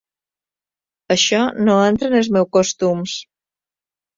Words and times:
Això 1.17 1.43
no 1.67 1.75
entra 1.91 2.09
en 2.13 2.17
els 2.23 2.33
meus 2.39 2.51
costums. 2.59 3.15